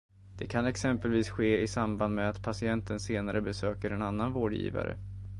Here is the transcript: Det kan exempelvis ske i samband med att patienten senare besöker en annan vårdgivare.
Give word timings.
Det 0.37 0.47
kan 0.47 0.65
exempelvis 0.65 1.29
ske 1.29 1.61
i 1.61 1.67
samband 1.67 2.15
med 2.15 2.29
att 2.29 2.41
patienten 2.43 2.99
senare 2.99 3.41
besöker 3.41 3.91
en 3.91 4.01
annan 4.01 4.33
vårdgivare. 4.33 4.97